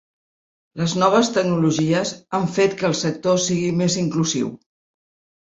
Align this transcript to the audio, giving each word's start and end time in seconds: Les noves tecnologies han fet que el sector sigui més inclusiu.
Les 0.81 0.95
noves 1.03 1.29
tecnologies 1.35 2.13
han 2.39 2.49
fet 2.57 2.75
que 2.81 2.89
el 2.91 2.97
sector 3.03 3.39
sigui 3.45 3.71
més 3.83 4.01
inclusiu. 4.07 4.51